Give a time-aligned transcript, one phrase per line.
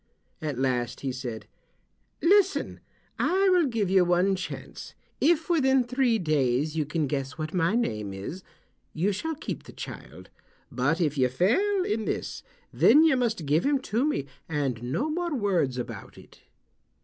[0.41, 1.45] At last he said,
[2.23, 2.79] "Listen,
[3.19, 4.95] I will give you one chance.
[5.19, 8.41] If within three days you can guess what my name is
[8.93, 10.31] you shall keep the child,
[10.71, 12.41] but if you fail in this
[12.73, 16.39] then you must give him to me, and no more words about it."